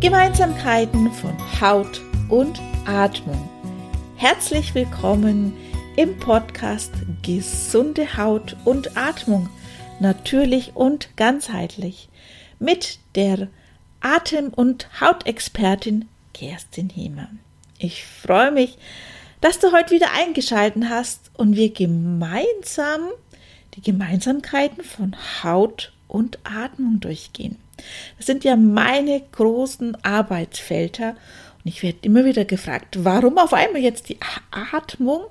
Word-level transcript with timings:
Gemeinsamkeiten 0.00 1.12
von 1.12 1.60
Haut 1.60 2.00
und 2.30 2.58
Atmung. 2.86 3.50
Herzlich 4.16 4.74
willkommen 4.74 5.52
im 5.94 6.18
Podcast 6.18 6.90
Gesunde 7.20 8.16
Haut 8.16 8.56
und 8.64 8.96
Atmung, 8.96 9.50
natürlich 10.00 10.74
und 10.74 11.14
ganzheitlich 11.18 12.08
mit 12.58 12.98
der 13.14 13.48
Atem- 14.00 14.54
und 14.54 14.88
Hautexpertin 15.02 16.08
Kerstin 16.32 16.88
Hiemer. 16.88 17.28
Ich 17.76 18.06
freue 18.06 18.52
mich, 18.52 18.78
dass 19.42 19.58
du 19.58 19.70
heute 19.70 19.90
wieder 19.90 20.14
eingeschaltet 20.18 20.84
hast 20.88 21.30
und 21.34 21.56
wir 21.56 21.74
gemeinsam 21.74 23.02
die 23.74 23.82
Gemeinsamkeiten 23.82 24.82
von 24.82 25.14
Haut 25.44 25.92
und 26.08 26.38
Atmung 26.44 27.00
durchgehen. 27.00 27.58
Das 28.16 28.26
sind 28.26 28.44
ja 28.44 28.56
meine 28.56 29.22
großen 29.32 29.96
Arbeitsfelder 30.04 31.10
und 31.64 31.68
ich 31.70 31.82
werde 31.82 31.98
immer 32.02 32.24
wieder 32.24 32.44
gefragt, 32.44 33.04
warum 33.04 33.38
auf 33.38 33.52
einmal 33.52 33.82
jetzt 33.82 34.08
die 34.08 34.18
Atmung 34.50 35.24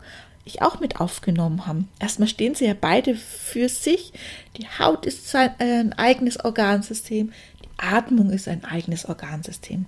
ich 0.45 0.61
auch 0.61 0.79
mit 0.79 0.99
aufgenommen 0.99 1.65
haben. 1.67 1.89
Erstmal 1.99 2.27
stehen 2.27 2.55
sie 2.55 2.65
ja 2.65 2.75
beide 2.79 3.15
für 3.15 3.69
sich. 3.69 4.13
Die 4.57 4.67
Haut 4.67 5.05
ist 5.05 5.33
ein, 5.35 5.51
ein 5.59 5.93
eigenes 5.93 6.43
Organsystem, 6.43 7.31
die 7.63 7.69
Atmung 7.77 8.31
ist 8.31 8.47
ein 8.47 8.63
eigenes 8.65 9.05
Organsystem. 9.05 9.85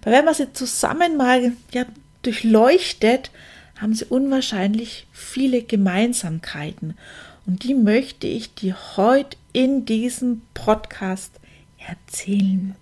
Aber 0.00 0.10
wenn 0.10 0.24
man 0.24 0.34
sie 0.34 0.52
zusammen 0.52 1.16
mal 1.16 1.52
ja, 1.72 1.84
durchleuchtet, 2.22 3.30
haben 3.80 3.94
sie 3.94 4.06
unwahrscheinlich 4.06 5.06
viele 5.12 5.62
Gemeinsamkeiten. 5.62 6.96
Und 7.46 7.62
die 7.62 7.74
möchte 7.74 8.26
ich 8.26 8.54
dir 8.54 8.76
heute 8.96 9.36
in 9.52 9.84
diesem 9.84 10.42
Podcast 10.54 11.32
erzählen. 11.86 12.74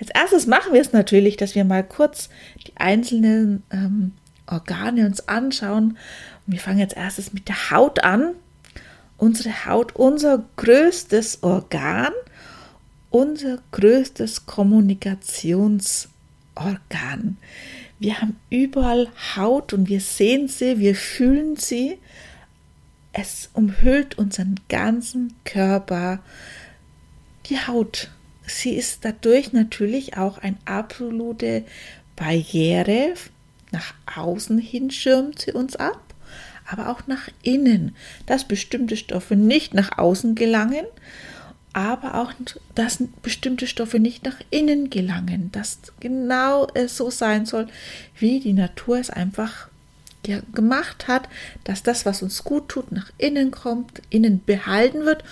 Als 0.00 0.10
erstes 0.10 0.46
machen 0.46 0.72
wir 0.72 0.80
es 0.80 0.92
natürlich, 0.92 1.36
dass 1.36 1.54
wir 1.54 1.64
mal 1.64 1.82
kurz 1.82 2.28
die 2.66 2.76
einzelnen 2.76 3.62
ähm, 3.70 4.12
Organe 4.46 5.06
uns 5.06 5.28
anschauen. 5.28 5.98
Und 6.46 6.52
wir 6.52 6.60
fangen 6.60 6.78
jetzt 6.78 6.96
erstes 6.96 7.32
mit 7.32 7.48
der 7.48 7.70
Haut 7.70 8.04
an. 8.04 8.34
Unsere 9.16 9.66
Haut, 9.66 9.96
unser 9.96 10.44
größtes 10.56 11.42
Organ, 11.42 12.12
unser 13.10 13.58
größtes 13.72 14.46
Kommunikationsorgan. 14.46 17.36
Wir 17.98 18.20
haben 18.20 18.36
überall 18.48 19.08
Haut 19.34 19.72
und 19.72 19.88
wir 19.88 20.00
sehen 20.00 20.46
sie, 20.46 20.78
wir 20.78 20.94
fühlen 20.94 21.56
sie. 21.56 21.98
Es 23.12 23.50
umhüllt 23.54 24.16
unseren 24.18 24.60
ganzen 24.68 25.34
Körper. 25.44 26.20
Die 27.46 27.58
Haut, 27.58 28.10
sie 28.48 28.74
ist 28.74 29.04
dadurch 29.04 29.52
natürlich 29.52 30.16
auch 30.16 30.38
eine 30.38 30.56
absolute 30.64 31.64
Barriere. 32.16 33.14
Nach 33.70 33.94
außen 34.16 34.58
hin 34.58 34.90
schirmt 34.90 35.40
sie 35.40 35.52
uns 35.52 35.76
ab, 35.76 36.02
aber 36.66 36.88
auch 36.88 37.06
nach 37.06 37.28
innen, 37.42 37.94
dass 38.26 38.48
bestimmte 38.48 38.96
Stoffe 38.96 39.36
nicht 39.36 39.74
nach 39.74 39.98
außen 39.98 40.34
gelangen 40.34 40.86
aber 41.72 42.16
auch, 42.16 42.32
dass 42.74 42.98
bestimmte 43.22 43.68
Stoffe 43.68 44.00
nicht 44.00 44.24
nach 44.24 44.36
innen 44.50 44.90
gelangen, 44.90 45.52
dass 45.52 45.78
genau 46.00 46.66
so 46.88 47.08
sein 47.10 47.46
soll, 47.46 47.68
wie 48.18 48.40
die 48.40 48.52
Natur 48.52 48.98
es 48.98 49.10
einfach 49.10 49.68
gemacht 50.52 51.08
hat, 51.08 51.28
dass 51.64 51.82
das, 51.82 52.04
was 52.04 52.22
uns 52.22 52.42
gut 52.42 52.68
tut, 52.68 52.90
nach 52.90 53.10
innen 53.16 53.50
kommt, 53.50 54.02
innen 54.10 54.42
behalten 54.44 55.04
wird 55.04 55.22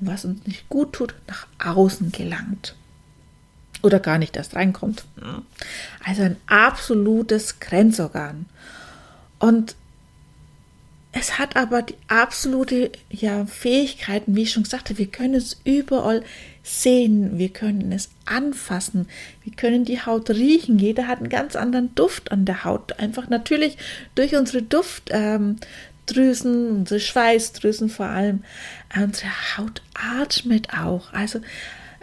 und 0.00 0.06
was 0.08 0.24
uns 0.24 0.46
nicht 0.46 0.68
gut 0.68 0.92
tut, 0.92 1.14
nach 1.26 1.46
außen 1.58 2.12
gelangt. 2.12 2.74
Oder 3.82 4.00
gar 4.00 4.18
nicht 4.18 4.36
erst 4.36 4.56
reinkommt. 4.56 5.04
Also 6.04 6.22
ein 6.22 6.36
absolutes 6.46 7.60
Grenzorgan. 7.60 8.46
Und 9.38 9.76
es 11.18 11.38
hat 11.38 11.56
aber 11.56 11.80
die 11.80 11.94
absolute 12.08 12.90
ja, 13.10 13.46
Fähigkeiten, 13.46 14.36
wie 14.36 14.42
ich 14.42 14.52
schon 14.52 14.66
sagte, 14.66 14.98
wir 14.98 15.06
können 15.06 15.34
es 15.34 15.58
überall 15.64 16.22
sehen, 16.62 17.38
wir 17.38 17.48
können 17.48 17.90
es 17.90 18.10
anfassen, 18.26 19.08
wir 19.42 19.54
können 19.54 19.86
die 19.86 20.02
Haut 20.02 20.28
riechen. 20.28 20.78
Jeder 20.78 21.06
hat 21.06 21.20
einen 21.20 21.30
ganz 21.30 21.56
anderen 21.56 21.94
Duft 21.94 22.32
an 22.32 22.44
der 22.44 22.64
Haut. 22.64 22.98
Einfach 22.98 23.28
natürlich 23.28 23.78
durch 24.14 24.36
unsere 24.36 24.62
Duftdrüsen, 24.62 25.56
ähm, 25.56 25.56
unsere 26.14 27.00
Schweißdrüsen 27.00 27.88
vor 27.88 28.06
allem. 28.06 28.44
Unsere 28.94 29.30
Haut 29.56 29.82
atmet 29.94 30.68
auch. 30.74 31.12
Also 31.12 31.40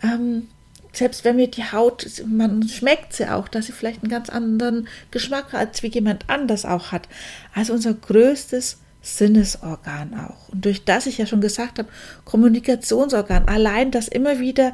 ähm, 0.01 0.47
selbst 0.91 1.25
wenn 1.25 1.37
wir 1.37 1.49
die 1.49 1.71
Haut, 1.71 2.05
man 2.25 2.67
schmeckt 2.67 3.13
sie 3.13 3.27
auch, 3.27 3.47
dass 3.47 3.65
sie 3.65 3.71
vielleicht 3.71 4.03
einen 4.03 4.11
ganz 4.11 4.29
anderen 4.29 4.87
Geschmack 5.11 5.53
hat, 5.53 5.67
als 5.67 5.83
wie 5.83 5.87
jemand 5.87 6.29
anders 6.29 6.65
auch 6.65 6.91
hat. 6.91 7.07
Also 7.53 7.73
unser 7.73 7.93
größtes 7.93 8.77
Sinnesorgan 9.01 10.13
auch. 10.13 10.49
Und 10.49 10.63
durch 10.63 10.85
das 10.85 11.07
ich 11.07 11.17
ja 11.17 11.25
schon 11.25 11.41
gesagt 11.41 11.77
habe, 11.77 11.89
Kommunikationsorgan, 12.23 13.47
allein, 13.47 13.91
dass 13.91 14.07
immer 14.07 14.39
wieder 14.39 14.73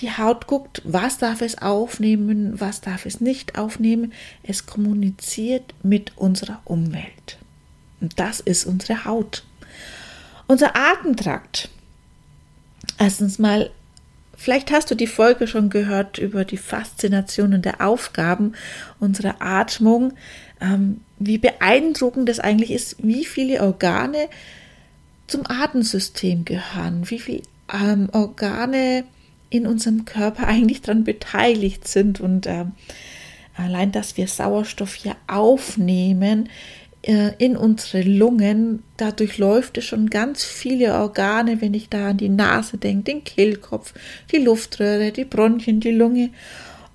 die 0.00 0.12
Haut 0.12 0.46
guckt, 0.46 0.80
was 0.84 1.18
darf 1.18 1.42
es 1.42 1.58
aufnehmen, 1.58 2.58
was 2.58 2.80
darf 2.80 3.04
es 3.04 3.20
nicht 3.20 3.58
aufnehmen, 3.58 4.12
es 4.42 4.64
kommuniziert 4.64 5.74
mit 5.82 6.16
unserer 6.16 6.62
Umwelt. 6.64 7.38
Und 8.00 8.18
das 8.18 8.40
ist 8.40 8.66
unsere 8.66 9.04
Haut. 9.04 9.44
Unser 10.46 10.76
Atemtrakt. 10.76 11.70
Erstens 12.98 13.38
mal, 13.38 13.70
vielleicht 14.36 14.70
hast 14.70 14.90
du 14.90 14.94
die 14.94 15.06
Folge 15.06 15.46
schon 15.46 15.70
gehört 15.70 16.18
über 16.18 16.44
die 16.44 16.56
Faszinationen 16.56 17.62
der 17.62 17.80
Aufgaben 17.80 18.52
unserer 19.00 19.36
Atmung. 19.40 20.12
Ähm, 20.60 21.00
wie 21.18 21.38
beeindruckend 21.38 22.28
das 22.28 22.40
eigentlich 22.40 22.70
ist, 22.70 22.96
wie 23.02 23.24
viele 23.24 23.62
Organe 23.62 24.28
zum 25.26 25.42
Atemsystem 25.46 26.44
gehören, 26.44 27.10
wie 27.10 27.18
viele 27.18 27.42
ähm, 27.72 28.08
Organe 28.12 29.04
in 29.50 29.66
unserem 29.66 30.04
Körper 30.04 30.46
eigentlich 30.46 30.82
daran 30.82 31.04
beteiligt 31.04 31.88
sind 31.88 32.20
und 32.20 32.46
äh, 32.46 32.66
allein, 33.56 33.92
dass 33.92 34.16
wir 34.16 34.28
Sauerstoff 34.28 34.94
hier 34.94 35.16
aufnehmen 35.26 36.48
in 37.38 37.56
unsere 37.56 38.02
Lungen, 38.02 38.82
dadurch 38.96 39.38
läuft 39.38 39.78
es 39.78 39.84
schon 39.84 40.10
ganz 40.10 40.44
viele 40.44 40.94
Organe, 40.94 41.60
wenn 41.60 41.72
ich 41.72 41.88
da 41.88 42.08
an 42.08 42.16
die 42.16 42.28
Nase 42.28 42.78
denke, 42.78 43.12
den 43.12 43.22
Kehlkopf, 43.22 43.94
die 44.32 44.38
Luftröhre, 44.38 45.12
die 45.12 45.24
Bronchien, 45.24 45.78
die 45.78 45.92
Lunge 45.92 46.30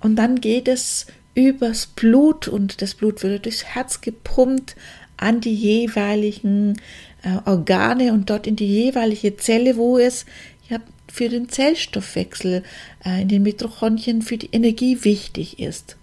und 0.00 0.16
dann 0.16 0.40
geht 0.40 0.68
es 0.68 1.06
übers 1.34 1.86
Blut 1.86 2.48
und 2.48 2.82
das 2.82 2.94
Blut 2.94 3.22
würde 3.22 3.40
durchs 3.40 3.64
Herz 3.64 4.00
gepumpt 4.00 4.76
an 5.16 5.40
die 5.40 5.54
jeweiligen 5.54 6.76
äh, 7.22 7.38
Organe 7.48 8.12
und 8.12 8.28
dort 8.28 8.46
in 8.46 8.56
die 8.56 8.66
jeweilige 8.66 9.36
Zelle, 9.36 9.76
wo 9.76 9.98
es 9.98 10.26
ja 10.68 10.78
für 11.10 11.28
den 11.28 11.48
Zellstoffwechsel 11.48 12.64
äh, 13.04 13.22
in 13.22 13.28
den 13.28 13.42
Mitochondrien 13.44 14.22
für 14.22 14.36
die 14.36 14.50
Energie 14.52 15.04
wichtig 15.04 15.58
ist. 15.58 15.96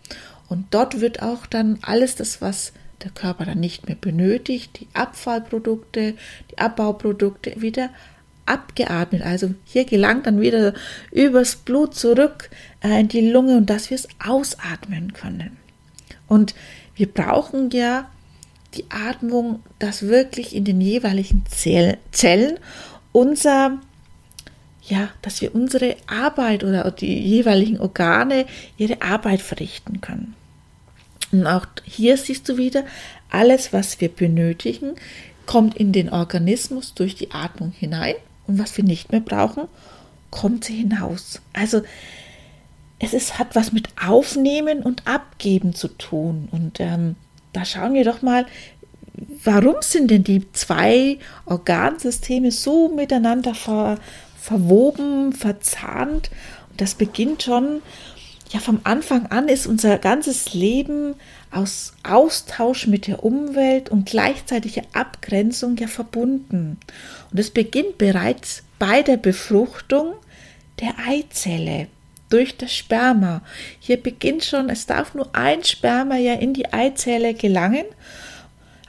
Und 0.48 0.66
dort 0.72 1.02
wird 1.02 1.22
auch 1.22 1.46
dann 1.46 1.78
alles 1.82 2.16
das, 2.16 2.42
was 2.42 2.72
der 3.04 3.12
Körper 3.12 3.46
dann 3.46 3.60
nicht 3.60 3.88
mehr 3.88 3.96
benötigt, 3.96 4.80
die 4.80 4.88
Abfallprodukte, 4.94 6.16
die 6.52 6.58
Abbauprodukte 6.58 7.62
wieder 7.62 7.90
abgeatmet. 8.46 9.22
Also 9.22 9.54
hier 9.66 9.86
gelangt 9.86 10.26
dann 10.26 10.42
wieder 10.42 10.74
übers 11.12 11.56
Blut 11.56 11.96
zurück 11.96 12.50
äh, 12.84 13.00
in 13.00 13.08
die 13.08 13.30
Lunge 13.30 13.58
und 13.58 13.70
dass 13.70 13.90
wir 13.90 13.96
es 13.96 14.08
ausatmen 14.26 15.14
können. 15.14 15.58
Und 16.28 16.56
wir 16.96 17.08
brauchen 17.08 17.70
ja 17.72 18.10
die 18.76 18.86
Atmung, 18.90 19.64
dass 19.80 20.04
wirklich 20.04 20.56
in 20.56 20.66
den 20.66 20.82
jeweiligen 20.82 21.44
Zellen 21.48 22.60
unser 23.12 23.80
ja, 24.90 25.10
dass 25.22 25.42
wir 25.42 25.54
unsere 25.54 25.98
Arbeit 26.08 26.64
oder 26.64 26.90
die 26.90 27.20
jeweiligen 27.20 27.80
Organe 27.80 28.46
ihre 28.78 29.02
Arbeit 29.04 29.42
verrichten 29.42 30.02
können. 30.02 30.36
Und 31.32 31.46
auch 31.48 31.66
hier 31.84 32.18
siehst 32.18 32.48
du 32.50 32.58
wieder, 32.58 32.84
alles, 33.30 33.74
was 33.74 34.02
wir 34.02 34.10
benötigen, 34.10 34.96
kommt 35.46 35.78
in 35.78 35.92
den 35.92 36.10
Organismus 36.10 36.94
durch 36.94 37.16
die 37.16 37.32
Atmung 37.32 37.72
hinein 37.72 38.16
und 38.48 38.60
was 38.60 38.76
wir 38.78 38.84
nicht 38.84 39.12
mehr 39.12 39.22
brauchen, 39.22 39.68
kommt 40.32 40.66
sie 40.66 40.76
hinaus. 40.76 41.42
Also 41.54 41.82
es 43.00 43.14
ist, 43.14 43.40
hat 43.40 43.56
was 43.56 43.72
mit 43.72 43.88
Aufnehmen 44.04 44.84
und 44.84 45.08
Abgeben 45.08 45.74
zu 45.74 45.88
tun. 45.88 46.50
Und 46.52 46.80
ähm, 46.80 47.16
da 47.54 47.66
schauen 47.66 47.94
wir 47.94 48.04
doch 48.04 48.22
mal, 48.22 48.46
warum 49.44 49.76
sind 49.82 50.12
denn 50.12 50.24
die 50.24 50.52
zwei 50.52 51.18
Organsysteme 51.46 52.52
so 52.52 52.90
miteinander 52.90 53.56
ver, 53.56 53.98
verwoben, 54.40 55.34
verzahnt? 55.34 56.30
Und 56.72 56.82
das 56.82 56.96
beginnt 56.96 57.44
schon, 57.44 57.82
ja, 58.50 58.60
vom 58.60 58.82
Anfang 58.84 59.28
an 59.28 59.48
ist 59.48 59.68
unser 59.68 59.98
ganzes 60.00 60.54
Leben 60.54 61.16
aus 61.52 61.94
Austausch 62.04 62.88
mit 62.88 63.08
der 63.08 63.24
Umwelt 63.24 63.90
und 63.90 64.08
gleichzeitiger 64.10 64.84
Abgrenzung 64.94 65.78
ja 65.78 65.88
verbunden. 65.88 66.80
Und 67.32 67.40
es 67.40 67.52
beginnt 67.52 67.98
bereits 67.98 68.64
bei 68.80 69.04
der 69.04 69.18
Befruchtung 69.18 70.14
der 70.80 70.94
Eizelle. 71.08 71.88
durch 72.30 72.58
das 72.58 72.74
Sperma. 72.76 73.42
Hier 73.80 73.98
beginnt 73.98 74.44
schon, 74.46 74.70
es 74.70 74.86
darf 74.86 75.16
nur 75.16 75.36
ein 75.36 75.64
Sperma 75.64 76.16
ja 76.18 76.34
in 76.34 76.54
die 76.54 76.72
Eizelle 76.72 77.34
gelangen. 77.34 77.86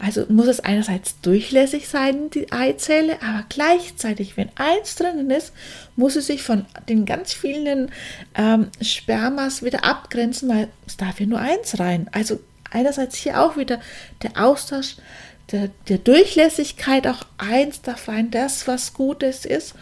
Also 0.03 0.25
muss 0.29 0.47
es 0.47 0.61
einerseits 0.61 1.21
durchlässig 1.21 1.89
sein, 1.89 2.31
die 2.31 2.51
Eizelle, 2.53 3.21
aber 3.23 3.45
gleichzeitig, 3.51 4.37
wenn 4.37 4.49
eins 4.55 4.97
drinnen 4.97 5.31
ist, 5.31 5.53
muss 5.95 6.17
es 6.17 6.27
sich 6.27 6.43
von 6.43 6.65
den 6.89 7.05
ganz 7.05 7.35
vielen 7.35 7.91
ähm, 8.35 8.69
Spermas 8.81 9.63
wieder 9.63 9.85
abgrenzen, 9.85 10.49
weil 10.49 10.69
es 10.87 10.97
darf 10.97 11.21
ja 11.21 11.27
nur 11.27 11.39
eins 11.39 11.79
rein. 11.79 12.09
Also 12.13 12.41
einerseits 12.71 13.17
hier 13.17 13.43
auch 13.43 13.59
wieder 13.59 13.81
der 14.23 14.43
Austausch 14.43 14.97
der, 15.53 15.69
der 15.89 15.99
Durchlässigkeit, 15.99 17.07
auch 17.07 17.27
eins 17.37 17.83
darf 17.83 18.09
rein, 18.09 18.31
das, 18.31 18.67
was 18.67 18.95
Gutes 18.95 19.45
ist 19.45 19.75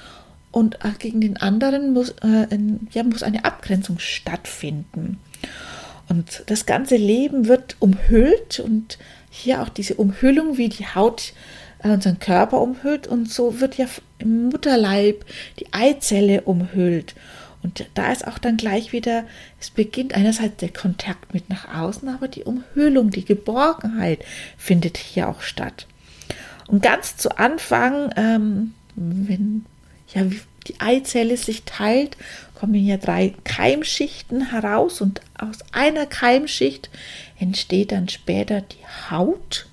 und 0.51 0.85
äh, 0.85 0.91
gegen 0.99 1.21
den 1.21 1.37
anderen 1.37 1.93
muss, 1.93 2.11
äh, 2.23 2.47
ja, 2.93 3.03
muss 3.05 3.23
eine 3.23 3.45
Abgrenzung 3.45 3.99
stattfinden. 3.99 5.21
Und 6.09 6.43
das 6.47 6.65
ganze 6.65 6.97
Leben 6.97 7.49
wird 7.49 7.77
umhüllt 7.81 8.61
und 8.61 8.99
hier 9.31 9.63
auch 9.63 9.69
diese 9.69 9.95
Umhüllung, 9.95 10.57
wie 10.57 10.69
die 10.69 10.87
Haut 10.87 11.33
äh, 11.83 11.91
unseren 11.91 12.19
Körper 12.19 12.61
umhüllt 12.61 13.07
und 13.07 13.31
so 13.31 13.61
wird 13.61 13.77
ja 13.77 13.87
im 14.19 14.49
Mutterleib 14.49 15.25
die 15.59 15.73
Eizelle 15.73 16.43
umhüllt. 16.43 17.15
Und 17.63 17.87
da 17.95 18.13
ist 18.13 18.27
auch 18.27 18.39
dann 18.39 18.57
gleich 18.57 18.93
wieder, 18.93 19.25
es 19.61 19.71
beginnt 19.71 20.15
einerseits 20.15 20.59
der 20.59 20.73
Kontakt 20.73 21.35
mit 21.35 21.51
nach 21.51 21.75
außen, 21.75 22.09
aber 22.09 22.29
die 22.29 22.45
Umhüllung, 22.45 23.11
die 23.11 23.25
Geborgenheit 23.25 24.25
findet 24.57 24.97
hier 24.97 25.29
auch 25.29 25.43
statt. 25.43 25.87
Und 26.69 26.83
ganz 26.83 27.17
zu 27.17 27.37
Anfang, 27.39 28.13
ähm, 28.17 28.75
wenn 28.95 29.65
ja, 30.15 30.23
die 30.67 30.81
Eizelle 30.81 31.37
sich 31.37 31.63
teilt, 31.65 32.17
kommen 32.55 32.75
hier 32.75 32.99
drei 32.99 33.35
Keimschichten 33.45 34.51
heraus 34.51 35.01
und 35.01 35.21
aus 35.39 35.59
einer 35.73 36.07
Keimschicht 36.07 36.91
entsteht 37.39 37.93
dann 37.93 38.09
später 38.09 38.63
die 38.63 39.11
Haut, 39.11 39.67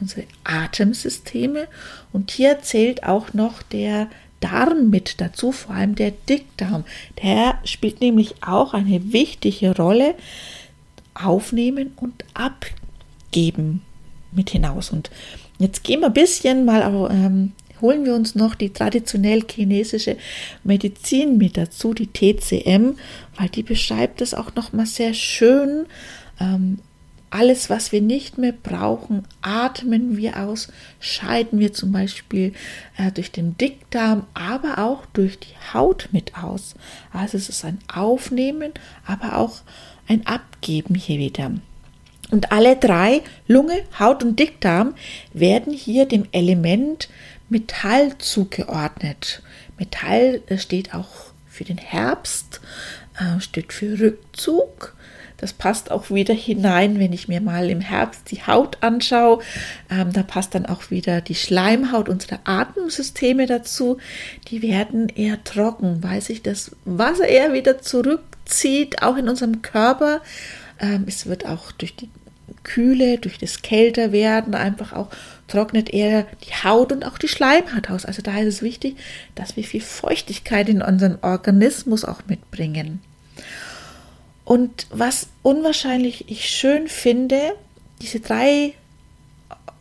unsere 0.00 0.24
Atemsysteme 0.42 1.68
und 2.12 2.30
hier 2.30 2.60
zählt 2.60 3.04
auch 3.04 3.32
noch 3.32 3.62
der 3.62 4.08
Darm 4.40 4.90
mit 4.90 5.20
dazu, 5.20 5.52
vor 5.52 5.74
allem 5.74 5.94
der 5.94 6.10
Dickdarm. 6.10 6.84
Der 7.22 7.58
spielt 7.64 8.00
nämlich 8.00 8.34
auch 8.42 8.74
eine 8.74 9.12
wichtige 9.12 9.74
Rolle. 9.74 10.14
Aufnehmen 11.14 11.92
und 11.96 12.24
abgeben 12.34 13.82
mit 14.32 14.50
hinaus. 14.50 14.90
Und 14.90 15.10
jetzt 15.58 15.84
gehen 15.84 16.00
wir 16.00 16.08
ein 16.08 16.12
bisschen 16.12 16.64
mal 16.64 17.08
ähm, 17.10 17.52
holen 17.80 18.04
wir 18.04 18.14
uns 18.14 18.34
noch 18.34 18.54
die 18.54 18.70
traditionell 18.70 19.42
chinesische 19.50 20.16
Medizin 20.62 21.38
mit 21.38 21.56
dazu, 21.56 21.94
die 21.94 22.08
TCM, 22.08 22.96
weil 23.36 23.48
die 23.48 23.62
beschreibt 23.62 24.20
es 24.20 24.34
auch 24.34 24.54
noch 24.54 24.72
mal 24.72 24.86
sehr 24.86 25.14
schön. 25.14 25.86
Ähm, 26.40 26.78
alles, 27.34 27.68
was 27.68 27.90
wir 27.90 28.00
nicht 28.00 28.38
mehr 28.38 28.52
brauchen, 28.52 29.24
atmen 29.42 30.16
wir 30.16 30.38
aus, 30.38 30.68
scheiden 31.00 31.58
wir 31.58 31.72
zum 31.72 31.90
Beispiel 31.90 32.52
äh, 32.96 33.10
durch 33.10 33.32
den 33.32 33.58
Dickdarm, 33.58 34.24
aber 34.34 34.78
auch 34.78 35.04
durch 35.06 35.40
die 35.40 35.56
Haut 35.72 36.10
mit 36.12 36.36
aus. 36.36 36.76
Also 37.12 37.36
es 37.36 37.48
ist 37.48 37.64
ein 37.64 37.80
Aufnehmen, 37.92 38.72
aber 39.04 39.36
auch 39.36 39.62
ein 40.06 40.24
Abgeben 40.28 40.94
hier 40.94 41.18
wieder. 41.18 41.50
Und 42.30 42.52
alle 42.52 42.76
drei, 42.76 43.22
Lunge, 43.48 43.82
Haut 43.98 44.22
und 44.22 44.38
Dickdarm, 44.38 44.94
werden 45.32 45.72
hier 45.72 46.06
dem 46.06 46.26
Element 46.30 47.08
Metall 47.48 48.16
zugeordnet. 48.18 49.42
Metall 49.78 50.42
steht 50.56 50.94
auch 50.94 51.32
für 51.48 51.64
den 51.64 51.78
Herbst, 51.78 52.60
äh, 53.18 53.40
steht 53.40 53.72
für 53.72 53.98
Rückzug. 53.98 54.94
Das 55.36 55.52
passt 55.52 55.90
auch 55.90 56.10
wieder 56.10 56.32
hinein, 56.32 56.98
wenn 56.98 57.12
ich 57.12 57.28
mir 57.28 57.40
mal 57.40 57.68
im 57.68 57.80
Herbst 57.80 58.30
die 58.30 58.46
Haut 58.46 58.78
anschaue. 58.82 59.40
Ähm, 59.90 60.12
da 60.12 60.22
passt 60.22 60.54
dann 60.54 60.64
auch 60.64 60.90
wieder 60.90 61.20
die 61.20 61.34
Schleimhaut, 61.34 62.08
unsere 62.08 62.38
Atemsysteme 62.44 63.46
dazu. 63.46 63.98
Die 64.48 64.62
werden 64.62 65.08
eher 65.08 65.42
trocken, 65.44 66.02
weil 66.02 66.20
sich 66.20 66.42
das 66.42 66.74
Wasser 66.84 67.26
eher 67.26 67.52
wieder 67.52 67.82
zurückzieht, 67.82 69.02
auch 69.02 69.16
in 69.16 69.28
unserem 69.28 69.60
Körper. 69.60 70.22
Ähm, 70.80 71.04
es 71.06 71.26
wird 71.26 71.46
auch 71.46 71.72
durch 71.72 71.94
die 71.94 72.08
Kühle, 72.62 73.18
durch 73.18 73.38
das 73.38 73.62
Kälterwerden 73.62 74.54
einfach 74.54 74.92
auch 74.92 75.08
trocknet 75.48 75.92
er 75.92 76.26
die 76.46 76.54
Haut 76.64 76.92
und 76.92 77.04
auch 77.04 77.18
die 77.18 77.28
Schleimhaut 77.28 77.90
aus. 77.90 78.04
Also 78.04 78.22
da 78.22 78.38
ist 78.38 78.46
es 78.46 78.62
wichtig, 78.62 78.96
dass 79.34 79.56
wir 79.56 79.64
viel 79.64 79.80
Feuchtigkeit 79.80 80.68
in 80.68 80.82
unseren 80.82 81.18
Organismus 81.22 82.04
auch 82.04 82.22
mitbringen. 82.26 83.00
Und 84.44 84.86
was 84.90 85.28
unwahrscheinlich 85.42 86.30
ich 86.30 86.48
schön 86.48 86.88
finde, 86.88 87.40
diese 88.02 88.20
drei 88.20 88.74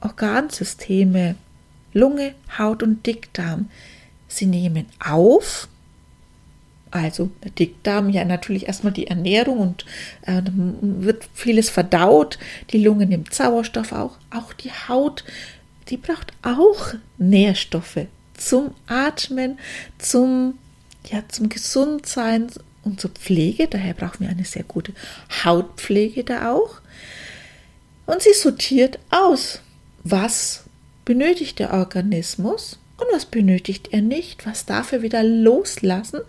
Organsysteme, 0.01 1.36
Lunge, 1.94 2.33
Haut 2.57 2.83
und 2.83 3.06
Dickdarm, 3.06 3.69
sie 4.27 4.45
nehmen 4.45 4.88
auf, 5.00 5.68
also 6.94 7.31
der 7.44 7.50
Dickdarm, 7.50 8.10
ja 8.10 8.24
natürlich 8.24 8.68
erstmal 8.68 8.94
die 8.94 9.07
Ernährung 9.07 9.57
und 9.57 9.86
äh, 10.28 10.42
wird 10.81 11.28
vieles 11.34 11.72
verdaut. 11.72 12.38
Die 12.72 12.84
Lunge 12.84 13.07
nimmt 13.07 13.34
Sauerstoff 13.34 13.92
auch. 13.92 14.18
Auch 14.30 14.54
die 14.54 14.69
Haut, 14.72 15.24
die 15.90 15.98
braucht 15.98 16.34
auch 16.44 16.94
Nährstoffe 17.18 18.06
zum 18.38 18.75
Atmen, 18.86 19.57
zum, 19.98 20.60
ja, 21.10 21.24
zum 21.30 21.50
Gesundsein 21.50 22.48
und 22.84 23.01
zur 23.01 23.10
Pflege. 23.10 23.68
Daher 23.68 23.96
brauchen 23.96 24.19
wir 24.19 24.30
eine 24.30 24.46
sehr 24.46 24.63
gute 24.63 24.94
Hautpflege 25.44 26.24
da 26.24 26.54
auch. 26.54 26.75
Und 28.06 28.22
sie 28.22 28.34
sortiert 28.34 29.00
aus, 29.10 29.62
was 30.04 30.66
benötigt 31.06 31.57
der 31.57 31.74
Organismus 31.74 32.78
und 33.03 33.15
was 33.15 33.25
benötigt 33.25 33.89
er 33.91 34.01
nicht, 34.01 34.45
was 34.45 34.65
darf 34.65 34.91
er 34.91 35.01
wieder 35.01 35.23
loslassen 35.23 36.21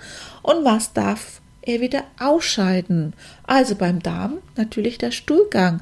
und 0.43 0.65
was 0.65 0.93
darf 0.93 1.41
er 1.63 1.81
wieder 1.81 2.05
ausscheiden. 2.19 3.15
Also 3.45 3.75
beim 3.75 4.03
Darm 4.03 4.39
natürlich 4.57 4.99
der 4.99 5.11
Stuhlgang, 5.11 5.81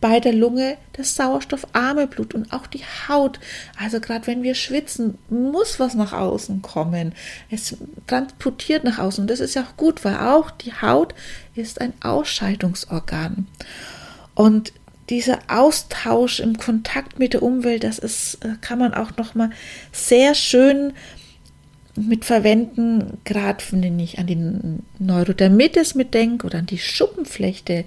bei 0.00 0.20
der 0.20 0.32
Lunge 0.32 0.76
das 0.92 1.16
sauerstoffarme 1.16 2.06
Blut 2.06 2.34
und 2.34 2.52
auch 2.52 2.66
die 2.66 2.84
Haut. 3.08 3.40
Also 3.82 4.00
gerade 4.00 4.26
wenn 4.26 4.42
wir 4.42 4.54
schwitzen, 4.54 5.18
muss 5.28 5.80
was 5.80 5.94
nach 5.94 6.12
außen 6.12 6.62
kommen. 6.62 7.14
Es 7.50 7.76
transportiert 8.06 8.84
nach 8.84 8.98
außen 8.98 9.22
und 9.22 9.30
das 9.30 9.40
ist 9.40 9.54
ja 9.54 9.62
auch 9.62 9.76
gut, 9.76 10.04
weil 10.04 10.16
auch 10.16 10.50
die 10.50 10.72
Haut 10.72 11.14
ist 11.54 11.80
ein 11.80 11.94
Ausscheidungsorgan. 12.02 13.46
Und 14.34 14.72
dieser 15.10 15.38
Austausch 15.48 16.40
im 16.40 16.58
Kontakt 16.58 17.18
mit 17.18 17.34
der 17.34 17.42
Umwelt, 17.42 17.84
das 17.84 17.98
ist, 17.98 18.44
äh, 18.44 18.54
kann 18.60 18.78
man 18.78 18.94
auch 18.94 19.16
noch 19.16 19.34
mal 19.34 19.50
sehr 19.92 20.34
schön 20.34 20.92
mit 21.96 22.24
verwenden, 22.24 23.18
gerade 23.24 23.62
wenn 23.70 23.98
ich 23.98 24.18
an 24.18 24.26
den 24.26 24.82
Neurodermitis 24.98 25.94
mitdenke 25.94 26.46
oder 26.46 26.58
an 26.58 26.66
die 26.66 26.78
Schuppenflechte, 26.78 27.84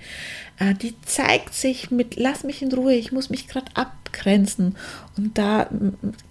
äh, 0.59 0.73
die 0.73 0.95
zeigt 1.01 1.53
sich 1.53 1.91
mit 1.91 2.15
Lass 2.15 2.43
mich 2.43 2.61
in 2.61 2.71
Ruhe, 2.71 2.93
ich 2.93 3.11
muss 3.11 3.29
mich 3.29 3.47
gerade 3.47 3.67
abgrenzen. 3.75 4.75
Und 5.17 5.37
da 5.37 5.69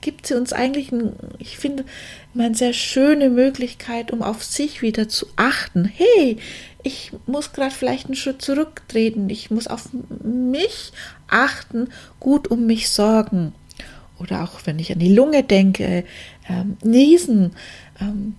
gibt 0.01 0.27
sie 0.27 0.35
uns 0.35 0.53
eigentlich, 0.53 0.91
ein, 0.91 1.13
ich 1.39 1.59
finde, 1.59 1.85
eine 2.35 2.55
sehr 2.55 2.73
schöne 2.73 3.31
Möglichkeit, 3.31 4.11
um 4.11 4.23
auf 4.23 4.43
sich 4.43 4.83
wieder 4.83 5.09
zu 5.09 5.27
achten. 5.37 5.85
Hey, 5.85 6.39
ich 6.83 7.13
muss 7.27 7.53
gerade 7.53 7.75
vielleicht 7.75 8.07
einen 8.07 8.17
Schritt 8.17 8.43
zurücktreten, 8.43 9.29
ich 9.29 9.51
muss 9.51 9.67
auf 9.67 9.89
mich 10.23 10.93
achten, 11.29 11.89
gut 12.21 12.49
um 12.49 12.67
mich 12.67 12.89
sorgen. 12.89 13.53
Oder 14.19 14.45
auch 14.45 14.61
wenn 14.65 14.79
ich 14.79 14.93
an 14.93 14.99
die 14.99 15.15
Lunge 15.15 15.43
denke, 15.43 16.05
ähm, 16.49 16.77
Niesen. 16.83 17.53
Ähm, 18.01 18.37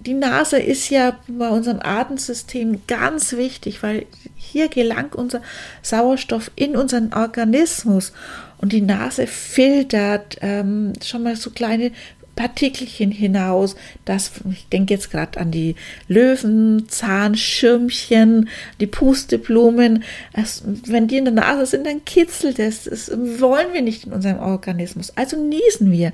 die 0.00 0.14
Nase 0.14 0.58
ist 0.58 0.90
ja 0.90 1.18
bei 1.26 1.48
unserem 1.48 1.80
Atemsystem 1.82 2.82
ganz 2.86 3.32
wichtig, 3.32 3.82
weil 3.82 4.04
hier 4.36 4.68
gelangt 4.68 5.14
unser 5.14 5.40
Sauerstoff 5.80 6.50
in 6.56 6.76
unseren 6.76 7.14
Organismus 7.14 8.12
und 8.58 8.72
die 8.72 8.82
Nase 8.82 9.26
filtert 9.26 10.36
ähm, 10.42 10.92
schon 11.02 11.22
mal 11.22 11.36
so 11.36 11.50
kleine 11.50 11.90
Partikelchen 12.36 13.10
hinaus. 13.10 13.76
Das, 14.04 14.32
ich 14.50 14.68
denke 14.68 14.94
jetzt 14.94 15.10
gerade 15.10 15.38
an 15.38 15.50
die 15.50 15.76
Löwen, 16.08 16.88
Zahnschirmchen, 16.88 18.48
die 18.80 18.86
Pusteblumen. 18.86 20.04
Das, 20.32 20.62
wenn 20.86 21.08
die 21.08 21.18
in 21.18 21.24
der 21.24 21.34
Nase 21.34 21.66
sind, 21.66 21.86
dann 21.86 22.04
kitzelt 22.04 22.58
es. 22.58 22.84
Das 22.84 23.10
wollen 23.10 23.72
wir 23.72 23.82
nicht 23.82 24.04
in 24.04 24.12
unserem 24.12 24.38
Organismus. 24.38 25.12
Also 25.16 25.36
niesen 25.36 25.90
wir. 25.90 26.12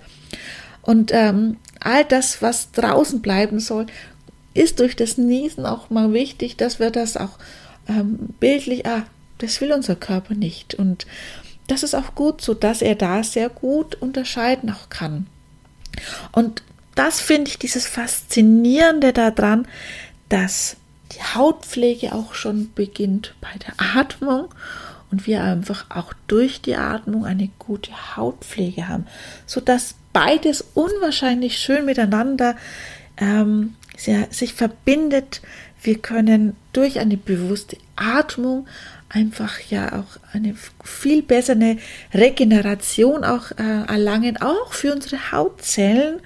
Und 0.83 1.11
ähm, 1.13 1.57
all 1.81 2.05
das, 2.05 2.43
was 2.43 2.73
draußen 2.73 3.21
bleiben 3.21 3.61
soll, 3.61 3.87
ist 4.55 4.81
durch 4.81 4.97
das 4.97 5.19
Niesen 5.19 5.67
auch 5.67 5.91
mal 5.91 6.13
wichtig, 6.13 6.57
dass 6.57 6.81
wir 6.81 6.91
das 6.91 7.17
auch 7.17 7.39
ähm, 7.89 8.19
bildlich, 8.41 8.87
ah, 8.87 9.05
das 9.39 9.61
will 9.61 9.73
unser 9.73 9.97
Körper 9.97 10.35
nicht. 10.35 10.75
Und 10.75 11.07
das 11.67 11.83
ist 11.83 11.95
auch 11.95 12.15
gut 12.15 12.41
so, 12.41 12.55
dass 12.55 12.83
er 12.83 12.95
da 12.95 13.23
sehr 13.23 13.49
gut 13.49 13.95
unterscheiden 13.95 14.71
auch 14.71 14.89
kann. 14.89 15.27
Und 16.33 16.63
das 16.95 17.21
finde 17.21 17.51
ich 17.51 17.59
dieses 17.59 17.87
Faszinierende 17.87 19.13
daran, 19.13 19.67
dass 20.29 20.77
die 21.13 21.23
Hautpflege 21.23 22.13
auch 22.15 22.35
schon 22.35 22.73
beginnt 22.75 23.35
bei 23.41 23.51
der 23.59 23.75
Atmung 23.97 24.49
und 25.11 25.27
wir 25.27 25.43
einfach 25.43 25.87
auch 25.91 26.13
durch 26.27 26.61
die 26.61 26.77
Atmung 26.77 27.25
eine 27.25 27.51
gute 27.59 28.17
Hautpflege 28.17 28.89
haben, 28.89 29.07
sodass 29.47 29.95
beides 30.13 30.65
unwahrscheinlich 30.75 31.59
schön 31.59 31.85
miteinander 31.85 32.57
ähm, 33.17 33.75
sich 33.97 34.55
verbindet. 34.55 35.43
Wir 35.83 35.99
können 35.99 36.57
durch 36.73 36.99
eine 36.99 37.17
bewusste 37.17 37.77
Atmung 37.97 38.67
einfach 39.11 39.59
ja 39.69 40.01
auch 40.01 40.19
eine 40.33 40.55
viel 40.85 41.23
bessere 41.23 41.77
Regeneration 42.15 43.25
auch 43.25 43.51
äh, 43.51 43.85
erlangen, 43.89 44.41
auch 44.41 44.73
für 44.73 44.95
unsere 44.95 45.33
Hautzellen, 45.33 46.21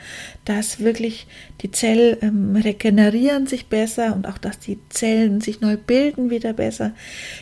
dass 0.44 0.80
wirklich 0.80 1.26
die 1.62 1.70
Zellen 1.70 2.18
ähm, 2.20 2.56
regenerieren 2.56 3.46
sich 3.46 3.66
besser 3.66 4.14
und 4.14 4.28
auch, 4.28 4.36
dass 4.36 4.58
die 4.58 4.78
Zellen 4.90 5.40
sich 5.40 5.62
neu 5.62 5.78
bilden 5.78 6.28
wieder 6.28 6.52
besser. 6.52 6.92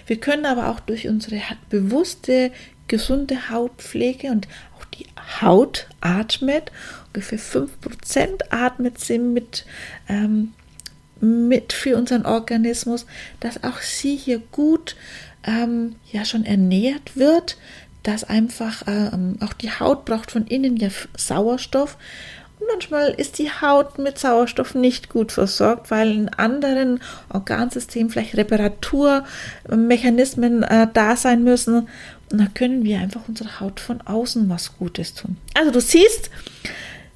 Wir 0.07 0.17
können 0.17 0.47
aber 0.47 0.69
auch 0.69 0.79
durch 0.79 1.09
unsere 1.09 1.41
bewusste, 1.69 2.53
gesunde 2.87 3.51
Hautpflege 3.51 4.29
und 4.29 4.47
auch 4.79 4.85
die 4.85 5.07
Haut 5.41 5.89
atmet, 6.01 6.71
ungefähr 7.09 7.41
5% 7.41 8.43
atmet 8.51 9.01
sie 9.01 9.19
mit 9.19 9.67
ähm, 10.09 10.53
mit 11.23 11.73
für 11.73 11.97
unseren 11.97 12.27
Organismus, 12.27 13.07
dass 13.39 13.63
auch 13.63 13.79
sie 13.79 14.17
hier 14.17 14.41
gut 14.51 14.97
ähm, 15.45 15.95
ja 16.11 16.25
schon 16.25 16.45
ernährt 16.45 17.17
wird, 17.17 17.57
dass 18.03 18.25
einfach 18.25 18.83
ähm, 18.87 19.37
auch 19.41 19.53
die 19.53 19.71
Haut 19.71 20.05
braucht 20.05 20.33
von 20.33 20.47
innen 20.47 20.77
ja 20.77 20.89
Sauerstoff. 21.17 21.97
Und 22.59 22.67
manchmal 22.69 23.11
ist 23.11 23.39
die 23.39 23.51
Haut 23.51 23.99
mit 23.99 24.19
Sauerstoff 24.19 24.75
nicht 24.75 25.09
gut 25.09 25.33
versorgt, 25.33 25.91
weil 25.91 26.13
in 26.13 26.29
anderen 26.29 27.01
Organsystemen 27.29 28.11
vielleicht 28.11 28.37
Reparaturmechanismen 28.37 30.63
äh, 30.63 30.87
da 30.93 31.17
sein 31.17 31.43
müssen. 31.45 31.89
Und 32.31 32.41
da 32.41 32.47
können 32.53 32.85
wir 32.85 32.99
einfach 32.99 33.29
unserer 33.29 33.61
Haut 33.61 33.81
von 33.81 34.01
außen 34.01 34.49
was 34.49 34.77
Gutes 34.79 35.15
tun. 35.15 35.37
Also 35.55 35.71
du 35.71 35.81
siehst, 35.81 36.31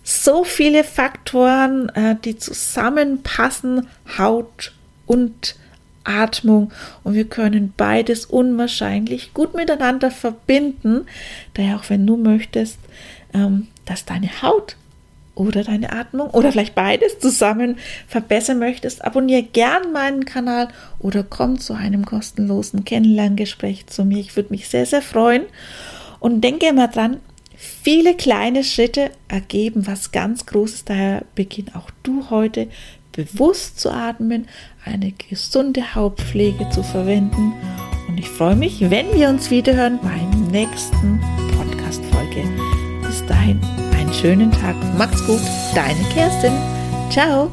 so 0.06 0.45
viele 0.45 0.85
Faktoren, 0.85 1.88
äh, 1.90 2.14
die 2.25 2.37
zusammenpassen, 2.37 3.88
Haut 4.18 4.73
und 5.04 5.56
Atmung 6.06 6.72
und 7.04 7.14
wir 7.14 7.28
können 7.28 7.75
beides 7.76 8.25
unwahrscheinlich 8.26 9.34
gut 9.34 9.54
miteinander 9.54 10.10
verbinden. 10.10 11.06
Daher 11.54 11.76
auch 11.76 11.90
wenn 11.90 12.06
du 12.06 12.16
möchtest, 12.16 12.78
ähm, 13.34 13.68
dass 13.84 14.04
deine 14.04 14.42
Haut 14.42 14.76
oder 15.36 15.62
deine 15.62 15.92
Atmung 15.92 16.30
oder 16.30 16.50
vielleicht 16.50 16.75
beides 16.75 17.18
zusammen 17.18 17.76
verbessern 18.08 18.58
möchtest, 18.58 19.04
abonniere 19.04 19.42
gern 19.42 19.92
meinen 19.92 20.25
Kanal 20.25 20.68
oder 20.98 21.22
komm 21.22 21.60
zu 21.60 21.75
einem 21.75 22.06
kostenlosen 22.06 22.84
Kennenlerngespräch 22.84 23.86
zu 23.86 24.04
mir. 24.04 24.18
Ich 24.18 24.34
würde 24.34 24.50
mich 24.50 24.68
sehr, 24.68 24.86
sehr 24.86 25.02
freuen. 25.02 25.42
Und 26.18 26.40
denke 26.40 26.66
immer 26.66 26.88
dran, 26.88 27.18
viele 27.56 28.14
kleine 28.14 28.64
Schritte 28.64 29.10
ergeben 29.28 29.86
was 29.86 30.10
ganz 30.10 30.46
Großes. 30.46 30.86
Daher 30.86 31.25
beginn 31.34 31.75
auch 31.75 31.90
du 32.02 32.30
heute 32.30 32.68
bewusst 33.16 33.80
zu 33.80 33.90
atmen, 33.90 34.46
eine 34.85 35.12
gesunde 35.12 35.94
Hautpflege 35.94 36.68
zu 36.70 36.82
verwenden. 36.82 37.52
Und 38.08 38.18
ich 38.18 38.28
freue 38.28 38.56
mich, 38.56 38.90
wenn 38.90 39.12
wir 39.14 39.28
uns 39.28 39.50
wiederhören 39.50 39.99
beim 40.00 40.49
nächsten 40.50 41.20
Podcast-Folge. 41.56 42.44
Bis 43.02 43.25
dahin, 43.26 43.61
einen 43.99 44.12
schönen 44.12 44.52
Tag. 44.52 44.76
Macht's 44.96 45.25
gut. 45.26 45.40
Deine 45.75 46.02
Kerstin. 46.14 46.52
Ciao. 47.11 47.50